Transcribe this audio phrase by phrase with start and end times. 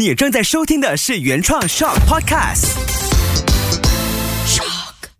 [0.00, 2.68] 你正在收听的是原创 Shock Podcast。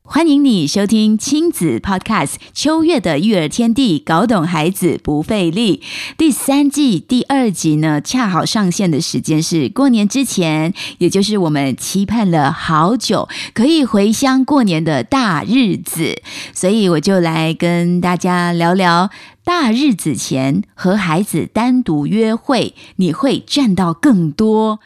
[0.02, 5.82] 欢迎你收听亲子 Podcast《秋月的育儿天地》，搞懂孩子不费力。
[6.16, 16.22] 第三季第二集呢，恰好上线的时间是过年之前，也就是我们期盼了好久可以回乡过年的大日子，
[16.54, 19.10] 所以我就来跟大家聊聊
[19.50, 24.78] 大日子前和孩子单独约会，你会赚到更多。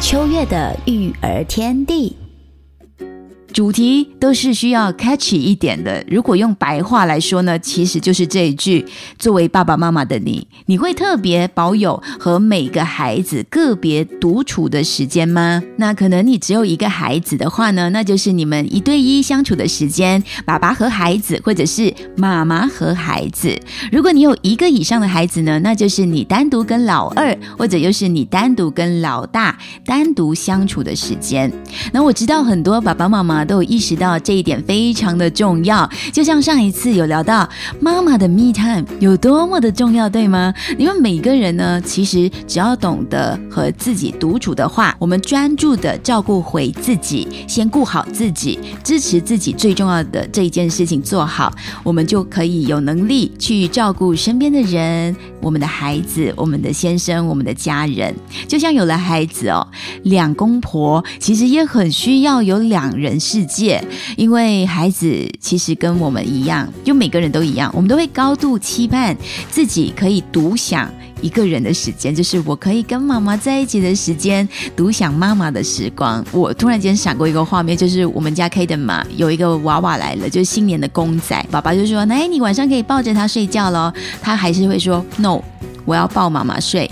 [0.00, 2.16] 秋月的育儿天地。
[3.56, 6.04] 主题都是需要 catchy 一点的。
[6.10, 8.84] 如果用白话来说呢，其实就是这一句：
[9.18, 15.62] 作为爸爸妈妈的你，你会特别保有和每个孩子个别独处的时间吗？
[15.78, 23.58] 那可能你只有一个孩子的话呢，那就是你们一对一相处的时间，爸爸和孩子，或者是妈妈和孩子。
[23.90, 31.50] 如果你有一个以上的孩子呢，那就是你单独跟老二，或者又是你单独跟老大单独相处的时间。
[31.90, 33.45] 那我知道很多爸爸妈妈。
[33.46, 37.48] 都有意识到这一点非常的重要，就像上一次有聊到
[37.80, 40.52] 妈妈的 me time 有多么的重要，对吗？
[40.76, 51.52] 你们每个人呢，其实只要懂得和自己独处的话，我们专注的照顾回自己，先顾好自己，支持自己最重要的这一件事情做好，
[51.82, 58.14] 我们就可以有能力去照顾身边的人，我们的孩子，我们的先生，我们的家人。
[58.48, 59.66] 就像有了孩子哦，
[60.04, 63.84] 两公婆其实也很需要有两人世世界，
[64.16, 69.14] 因为孩子其实跟我们一样，就每个人都一样，我们都会高度期盼
[69.50, 76.24] 自己可以独享一个人的时间，就是我可以跟妈妈在一起的时间，独享妈妈的时光。
[76.32, 83.92] 我突然间闪过一个画面，就是我们家 K 的嘛，有一个娃娃来了，就是新年的公仔，爸爸就说：“哎，你晚上可以抱着他睡觉喽。”
[84.22, 85.42] 他还是会说：“No，
[85.84, 86.90] 我要抱妈妈睡。”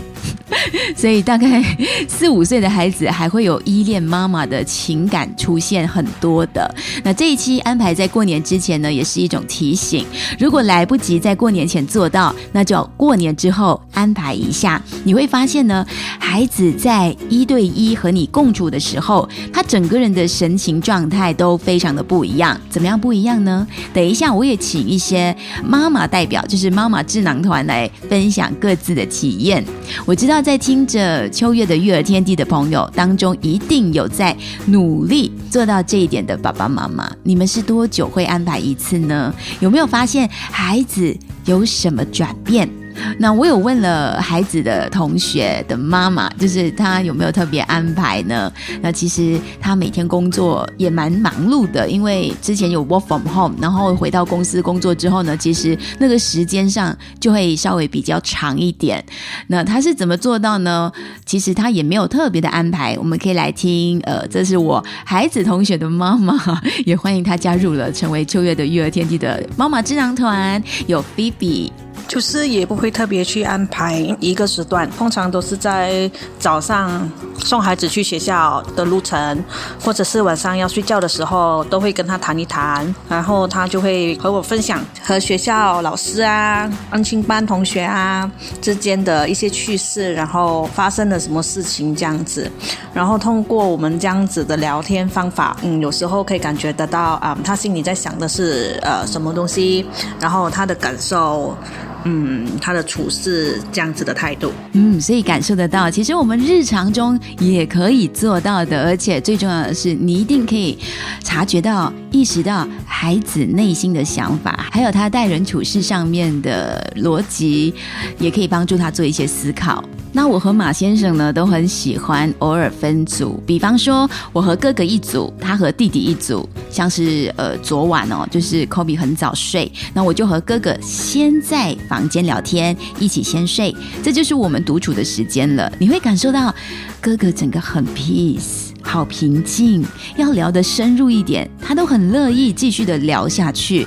[0.96, 1.62] 所以大概
[2.06, 6.72] 四五岁的孩子还会有依恋妈妈的情感出现很多的。
[7.02, 10.06] 那这一期安排在过年之前呢，也是一种提醒。
[10.38, 14.80] 如果来不及在过年前做到，那就过年之后安排一下。
[15.02, 15.84] 你会发现呢，
[16.20, 22.58] 孩子在一对一和你共处的时候，他整个人的神情状态都非常的不一样。
[22.70, 23.66] 怎么样不一样呢？
[23.92, 29.64] 等一下我也请一些妈妈代表，就是妈妈智囊团来分享各自的体验。
[30.06, 30.34] 我知道。
[30.44, 37.10] 在在听着秋月的育儿天地的朋友当中，一定有在努力做到这一点的爸爸妈妈。
[37.24, 39.34] 你们是多久会安排一次呢？
[39.58, 42.70] 有没有发现孩子有什么转变？
[43.18, 48.52] 那我有问了孩子的同学的妈妈，就是他有没有特别安排呢？
[48.80, 59.04] 那其实他每天工作也蛮忙碌的，因为之前有 work from home，然后回到公司工作之后呢，其实那个时间上就会稍微比较长一点。
[59.48, 60.90] 那他是怎么做到呢？
[61.24, 64.00] 其实他也没有特别的安排，我们可以来听。
[64.04, 66.36] 呃，这是我孩子同学的妈妈，
[66.84, 71.72] 也欢迎他加入了成为秋月的育儿天地的妈妈智囊团，有 B B。
[72.06, 79.42] 就是也不会特别去安排一个时段，通常都是在早上送孩子去学校的路程，
[79.82, 92.50] 或者是晚上要睡觉的时候，都会跟他谈一谈，然后他就会和我分享和学校老师啊、安亲班同学啊之间的一些趣事，然后发生了什么事情这样子，
[92.92, 99.84] 然后通过我们这样子的聊天方法，嗯，有时候可以感觉得到啊，他心里在想的是呃什么东西，
[100.20, 101.56] 然后他的感受。
[102.04, 110.78] 嗯，他的处事这样子的态度，嗯，所以感受得到，其实我们日常中也可以做到的，而且最重要的是，你一定可以
[111.22, 117.74] 察觉到、意识到孩子内心的想法，还有他待人处事上面的逻辑，
[118.20, 119.84] 也可以帮助他做一些思考。
[120.12, 126.48] 那我和马先生呢都很喜欢偶尔分组，比方说我和哥哥一组，他和弟弟一组。
[126.70, 133.74] 像是呃昨晚哦，就是 Kobe 很早睡，那我就和哥哥先在房间聊天，一起先睡，
[134.04, 135.70] 这就是我们独处的时间了。
[135.80, 136.54] 你会感受到
[137.00, 138.73] 哥哥整个很 peace。
[138.84, 139.84] 好平静，
[140.16, 143.84] 要聊得深入一点，他都很乐意继续的聊下去。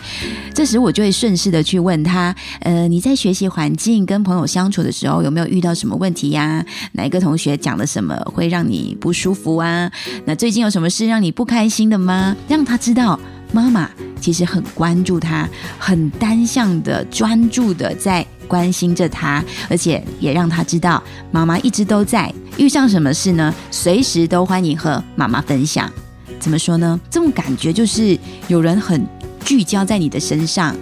[0.53, 6.65] 这时我就会顺势的去问他：，呃，你在学习环境跟朋友相处的时候，有没有遇到什么问题呀？
[6.93, 9.89] 哪一个同学讲了什么会让你不舒服啊？
[10.25, 12.35] 那最近有什么事让你不开心的吗？
[12.47, 13.19] 让他知道。
[13.53, 13.89] 妈妈
[14.19, 15.47] 其实很关注他，
[15.79, 21.01] 很单向的、专注的在关心着他，而且也让他知道
[21.31, 22.33] 妈妈一直都在。
[22.57, 23.53] 遇上什么事呢？
[23.69, 25.91] 随时都欢迎和妈妈分享。
[26.39, 26.99] 怎么说呢？
[27.09, 28.17] 这种感觉就是
[28.47, 29.05] 有人很
[29.43, 30.75] 聚焦在你的身上。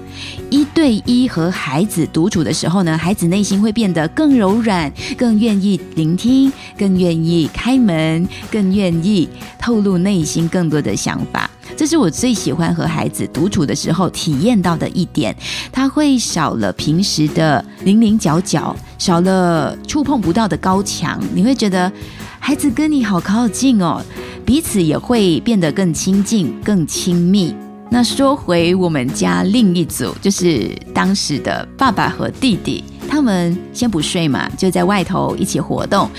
[0.50, 9.28] 一对一和孩子独处的时候呢，孩子内心会变得更柔软，更愿意聆听，更愿意开门，更愿意
[9.60, 11.45] 透露内心更多的想法。
[11.78, 15.36] 这是我最喜欢和孩子独处的时候体验到的一点，
[15.72, 21.92] 他会少了平时的零零角角，少了触碰不到的高墙，你会觉得
[22.40, 24.02] 孩子跟你好靠近哦，
[24.46, 27.54] 彼此也会变得更亲近、更亲密。
[27.92, 36.10] 那说回我们家另一组，就是当时的爸爸和弟弟，他们先不睡嘛，就在外头一起活动。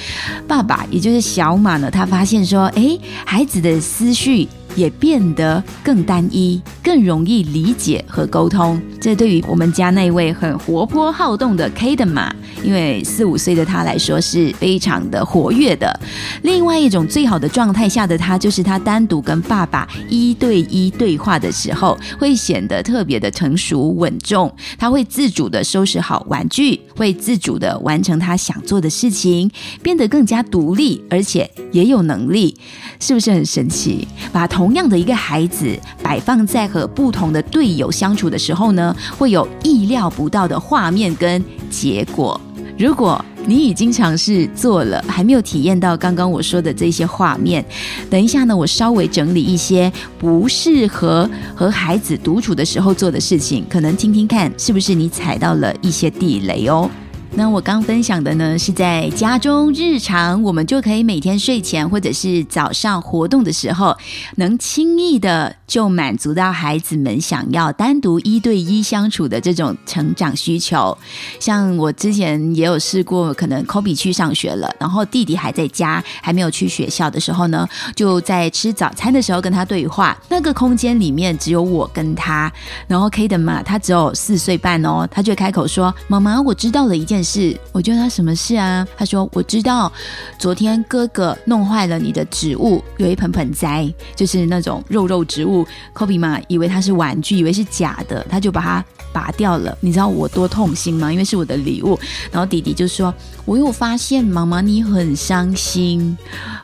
[0.46, 4.46] 爸爸也就是小马呢，他发现说，哎，孩子的思绪。
[4.76, 8.80] 也变得更单一，更容易理解和沟通。
[9.00, 12.32] 这对于我们家那位很活泼好动的 K 的马，
[12.62, 15.98] 因为四五岁的他来说是非常的活跃的。
[16.42, 24.52] 另外一种最好的状态下的他，就是他单独跟爸爸一对一对话的时候，会显得特别的成熟稳重。
[24.78, 29.50] 他会自主的收拾好玩具，会自主的完成他想做的事情，
[29.82, 32.56] 变得更加独立，而且也有能力。
[32.98, 34.06] 是不是很神奇？
[34.32, 41.40] 把同同样的一个孩子摆放在和不同的队友相处的时候呢，会有意料不到的画面跟
[41.70, 42.40] 结果。
[42.76, 47.64] 如果你已经尝试做了，还没有体验到刚刚我说的这些画面，
[48.10, 56.90] 等一下呢，我稍微整理一些不适合和孩子独处的时候做的事情，可能听听看是不是你踩到了一些地雷哦。
[57.38, 63.94] 那我刚分享的呢，是在家中日常，我们就可以每天睡前或者是早上活动的时候，
[64.36, 70.96] 能轻易的就满足到孩子们想要单独一对一相处的这种成长需求。
[71.38, 80.16] 像我之前也有试过，可能 Kobe 去上学了，然后弟弟还在家，还没有去学校的时候呢，就在吃早餐的时候跟他对话。
[80.30, 82.50] 那个空间里面只有我跟他，
[82.88, 88.86] 然后 K 的嘛，他只有四岁半哦，他就开口说：“妈妈，我知道了一件。”是，我觉得他什么事啊？
[88.96, 89.92] 他说我知道，
[90.38, 95.66] 昨天哥哥弄坏了你的植物，有一盆盆栽，就是那种肉肉植物。
[95.92, 99.76] Kobe 嘛，以为它是玩具，以为是假的，他就把它拔掉了。
[99.80, 101.10] 你知道我多痛心吗？
[101.10, 101.98] 因为是我的礼物。
[102.30, 103.12] 然后弟弟就说
[103.44, 106.16] ：“我又发现，妈妈你很伤心。”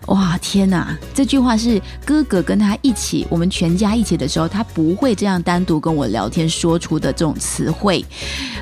[0.06, 0.96] 哇，天哪！
[1.12, 8.04] 这句话是哥哥跟他一起，我们全家一起的时候，他不会这样单独跟我聊天说出的这种词汇。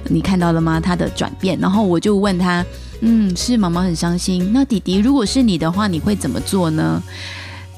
[0.05, 0.81] 你看到了吗？
[0.81, 1.59] 他的转变。
[1.59, 2.65] 然后我就问他
[3.03, 4.53] ：“嗯，是妈妈很伤心。
[4.53, 7.03] 那弟弟，如果是你的话，你会怎么做呢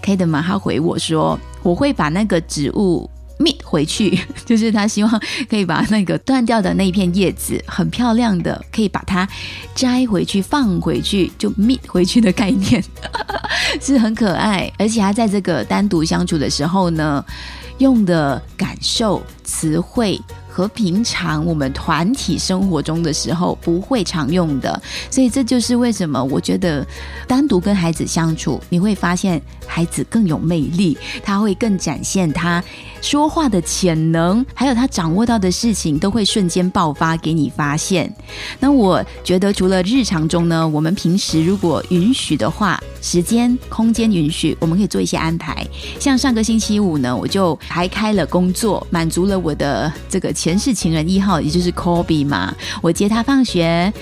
[0.02, 4.16] ？”K 的嘛，他回我说：“我会把那个植物。”灭回去，
[4.46, 5.20] 就是他希望
[5.50, 9.28] 可以把那个断掉的那一片叶子，很漂亮的，可以把它
[9.74, 12.84] 摘回去放回去，就灭回去的概念，
[13.82, 14.70] 是很可爱。
[14.78, 17.24] 而且他在这个单独相处的时候呢，
[17.78, 20.20] 用的感受词汇。
[20.52, 26.86] 和平常我们团体生活中的时候不会常用的，所以这就是为什么我觉得
[27.26, 32.62] 单独跟孩子相处，你会发现孩子更有魅力，他会更展现他
[33.00, 38.14] 说话的潜能，还有他掌握到的事情都会瞬间爆发给你发现。
[38.60, 45.66] 那我觉得除了日常中呢，我们平时如果允许的话，时间空间允许，我们可以做一些安排。
[45.98, 50.30] 像上个星期五呢，我就还开了工作，满足了我的这个。
[50.42, 53.92] 前世情人一号，也就是 Kobe 嘛，我接他放学，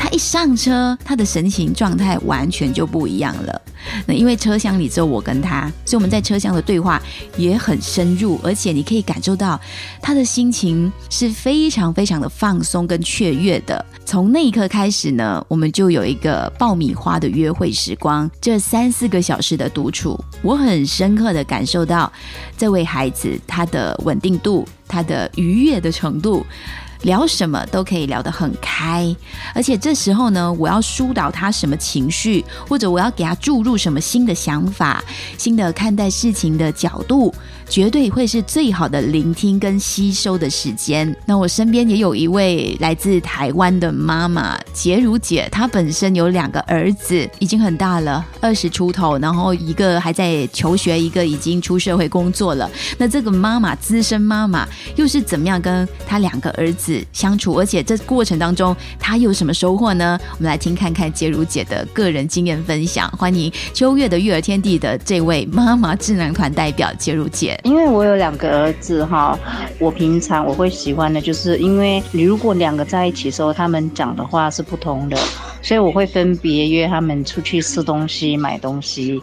[0.00, 3.62] 他一上车，他的神情状态完全就不一样了。
[4.06, 7.00] 那因为车厢里只有我跟他，所以我们在车厢的对话
[7.36, 9.60] 也很深入，而且你可以感受到
[10.00, 13.84] 他的心情是非常非常的放松跟雀跃的。
[14.06, 22.10] 从那一刻开始呢，我们就有一个爆米花的约会时光，这三四个小时的独处，我很深刻的感受到
[22.56, 24.66] 这位孩子他的稳定度。
[24.88, 26.44] 他的愉悦的程度。
[27.02, 29.14] 聊什么都可以聊得很开，
[29.54, 35.02] 而且这时候呢，我要疏导他什么情绪，或者我要给他注入什么新的想法、
[35.38, 37.34] 新的看待事情的角度，
[37.68, 41.14] 绝对会是最好的聆听跟吸收的时间。
[41.24, 52.70] 那我身边也有一位来自台湾的妈妈杰如姐，她本身有两个儿子，已经很大了，二十出头，然后一个还在求学，一个已经出社会工作了。
[52.98, 56.89] 那这个妈妈，资深妈妈，又是怎么样跟她两个儿子？
[57.12, 60.18] 相处，而且这过程当中，他有什么收获呢？
[60.38, 63.10] 我们来听看看杰如姐的个人经验分享。
[63.18, 67.60] 欢迎秋月的育儿天地的这位妈妈智能团代表杰如姐。
[67.64, 69.38] 因为我有两个儿子哈，
[69.78, 75.18] 我平常我会喜欢的就是，因为你如果两个在一起的时候，他们讲的话是不同的。
[75.62, 79.22] 所以我会分别约他们出去吃东西、买东西。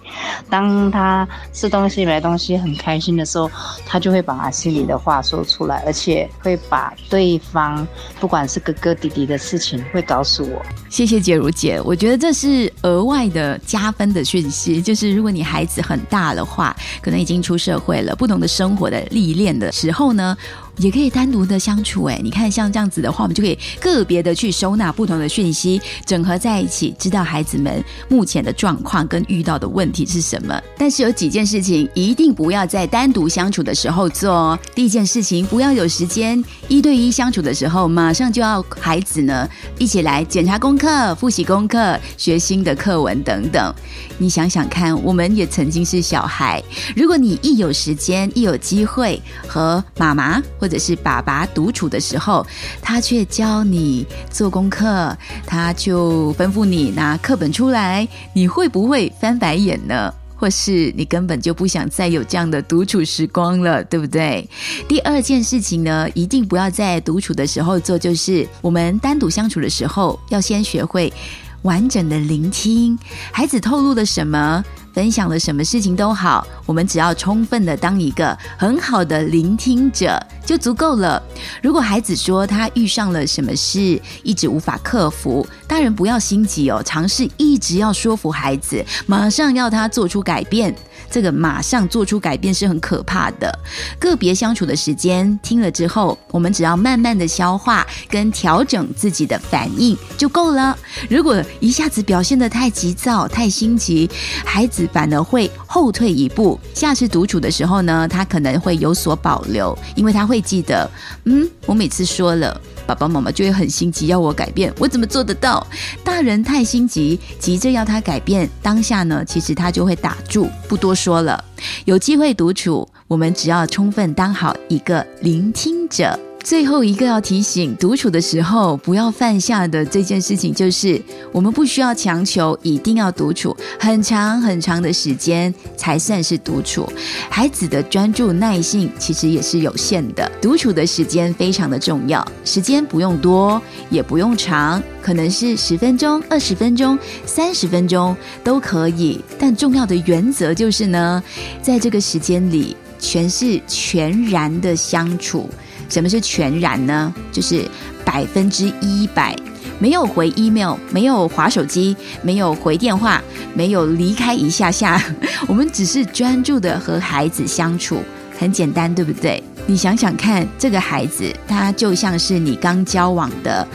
[0.50, 3.50] 当他吃东西、买东西很开心的时候，
[3.86, 7.86] 他就会把他心里的话说出来，而且会把对方
[8.20, 10.62] 不管是哥哥弟弟的事情会告诉我。
[10.90, 20.38] 谢谢杰如姐，我觉得这是额外的加分的讯息，就是如果你孩子很大的话，可能已经出社会了，不同的生活的历练的时候呢。
[20.78, 30.60] 也可以单独的相处，哎，你看像这样子的话，我们就可以个别的去收纳不同的讯息，整合在一起，知道孩子们目前的状况跟遇到的问题是什么。
[30.78, 34.58] 但是有几件事情一定不要在单独相处的时候做。
[34.76, 43.74] 第一件事情，不要有时间一对一相处的时候，马上就要孩子呢一起来检查功课、复习功课、学新的课文等等。
[44.18, 46.62] 你想想看，我们也曾经是小孩，
[46.96, 52.46] 如果你一有时间、一有机会和妈妈或或者是爸爸独处的时候，
[52.82, 60.14] 他却教你做功课，他就吩咐你拿课本出来，你会不会翻白眼呢？
[60.36, 64.46] 或是你根本就不想再有这样的独处时光了，对不对？
[64.90, 71.14] 第二件事情呢，一定不要在独处的时候做，就是我们单独相处的时候，要先学会
[71.62, 73.00] 完整的聆听
[73.32, 74.62] 孩子透露了什么。
[74.98, 81.22] 分享了什么事情都好，我们只要充分的当一个很好的聆听者就足够了。
[81.62, 90.76] 如果孩子说他遇上了什么事，一直无法克服，大人不要心急哦，尝试一直要说服孩子，马上要他做出改变。
[91.10, 93.60] 这个马上做出改变是很可怕的。
[94.00, 100.78] 个别相处的时间听了之后，我们只要慢慢的消化跟调整自己的反应就够了。
[101.10, 104.10] 如果一下子表现的太急躁、太心急，
[104.46, 106.60] 孩子反而会后退一步。
[106.74, 110.90] 下次独处的时候呢，他可能会有所保留，因为他会记得，
[111.26, 112.60] 嗯，我每次说了。
[112.86, 115.68] 爸爸妈妈就会很心急，要我改变，我怎么做得到？
[116.06, 121.44] 大人太心急，急着要他改变，当下呢，其实他就会打住，不多说了。
[121.86, 126.20] 有机会独处，我们只要充分当好一个聆听者。
[126.44, 131.02] 最后一个要提醒，独处的时候不要犯下的这件事情，就是
[131.34, 136.90] 我们不需要强求一定要独处很长很长的时间才算是独处。
[137.30, 149.22] 孩子的专注耐性其实也是有限的，独处的时间非常的重要，时间不用多也不用长，可能是十分钟、二十分钟、三十分钟都可以。
[149.38, 151.22] 但重要的原则就是呢，
[151.62, 155.50] 在这个时间里，全是全然的相处。
[155.90, 157.14] 什么是全然呢？
[157.32, 157.66] 就是
[158.04, 159.36] 百分之一百，
[159.80, 163.22] 没有回 email，没有划手机，没有回电话，
[163.54, 165.02] 没有离开一下下，
[165.48, 168.02] 我们只是专注的和孩子相处，
[168.38, 169.44] 很简单，对不对？
[169.66, 173.68] 你想想看，这个孩子他就像是你刚交往的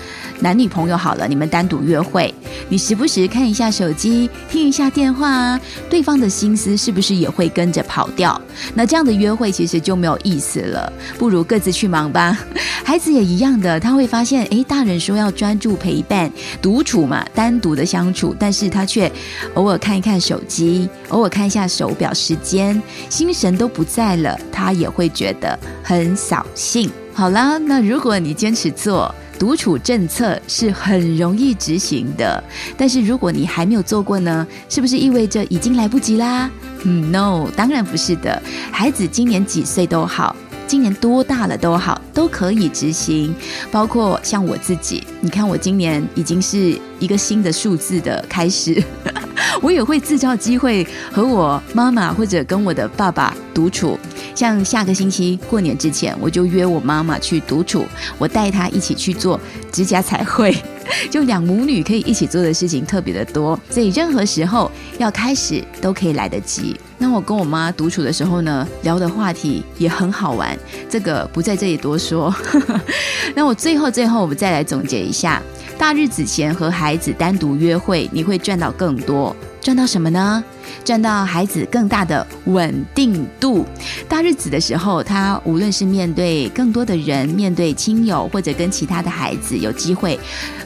[0.42, 2.34] 男女朋友好了，你们单独约会，
[2.68, 5.58] 你时不时看一下手机，听一下电话，
[5.88, 8.38] 对方的心思是不是也会跟着跑掉？
[8.74, 12.36] 那这样的约会其实就没有意思了，不如各自去忙吧。
[12.82, 16.28] 孩子也一样的，他会发现，诶，大人说要专注陪伴、
[16.60, 19.10] 独处嘛，单独的相处，但是他却
[19.54, 25.56] 偶尔看一看手机，偶尔看一下手表时间，心神都不在了，他也会觉得。
[25.84, 26.90] 很扫兴。
[27.12, 32.40] 好啦，那如果你坚持做独处政策，是很容易执行的。
[32.76, 36.48] 但是如果你还没有做过呢，是不是意味着已经来不及啦？
[36.84, 38.40] 嗯，no，当然不是的。
[38.70, 40.36] 孩子今年几岁都好，
[40.68, 43.34] 今年多大了都好，都可以执行。
[43.72, 48.80] 包括像我自己，你看我今年已经是一个新的数字的开始。
[49.60, 53.98] 我也会制造机会和我妈妈或者跟我的爸爸独处，
[54.34, 57.84] 像下个星期过年之前，我就约我妈妈去独处，
[58.18, 59.38] 我带她一起去做
[59.70, 60.56] 指甲彩绘，
[61.10, 66.78] 就两母女可以一起做的事情特别的多，所以任何时候要开始都可以来得及。
[66.98, 70.56] 那我跟我妈独处的时候呢，聊的话题也很好玩，
[70.88, 72.34] 这个不在这里多说。
[73.34, 75.42] 那我最后最后我们再来总结一下。
[75.78, 79.34] 大日子前和孩子单独约会，你会赚到更多。
[79.60, 80.44] 赚到什么呢？
[80.84, 83.66] 赚到孩子更大的稳定度。
[84.08, 90.18] 大日子的时候，他无论是面对更多的人，面对亲友，或者跟其他的孩子有机会，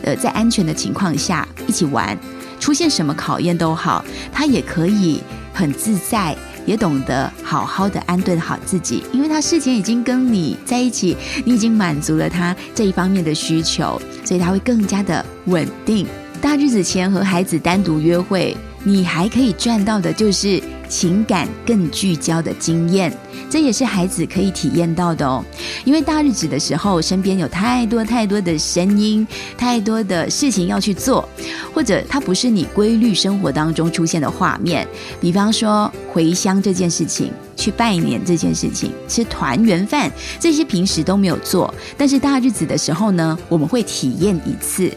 [0.03, 2.19] 呃，在安全的情况下一起玩，
[2.59, 5.21] 出现什么考验都好，他也可以
[5.53, 6.37] 很自在。
[6.67, 16.05] 也懂得好好的安顿好自己，因为他事前已经跟你在一起，你已经满足了他这一方面的需求，所以他会更加的稳定。
[16.41, 18.57] 大日子前和孩子单独约会，
[18.87, 23.13] 你还可以赚到的就是情感更聚焦的经验，
[23.51, 25.45] 这也是孩子可以体验到的哦。
[25.85, 29.27] 因为大日子的时候，身边有太多太多的声音，
[29.59, 31.29] 太多的事情要去做，
[31.75, 34.87] 或者它不是你规律生活当中出现的画面。
[35.21, 44.89] 比方说回乡这件事情，去拜年这件事情，吃团圆饭，这些平时都没有做，但是大日子的时候呢，我们会体验一次。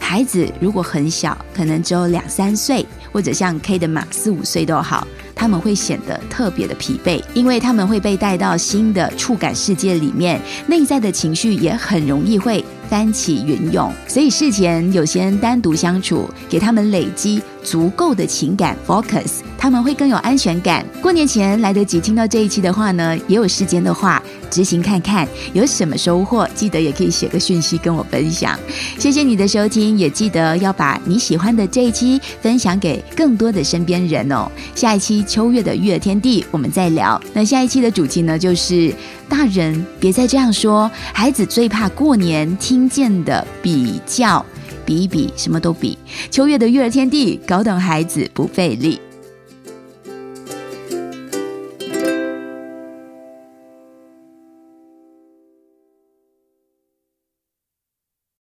[0.00, 13.92] 孩子如果很小，可能只有两三岁，或者像 K 的马四五岁都好，他们会显得特别的疲惫，因为他们会被带到新的触感世界里面，内在的情绪也很容易会翻起云涌。
[14.06, 20.84] 所以事前有先单独相处，给他们累积足够的情感 focus，他们会更有安全感。
[21.00, 24.22] 过年前来得及听到这一期的话呢，也有时间的话。
[24.52, 28.58] 执行看看有什么收获，记得也可以写个讯息跟我分享。
[28.98, 34.46] 谢谢你的收听，也记得要把你喜欢的这一期分享给更多的身边人哦。
[34.74, 37.18] 下一期秋月的育儿天地，我们再聊。
[37.32, 38.94] 那下一期的主题呢，就是
[39.26, 44.44] 大人别再这样说，孩子最怕过年听见的比较，
[44.84, 45.96] 比一比，什么都比。
[46.30, 49.00] 秋月的育儿天地，搞懂孩子不费力。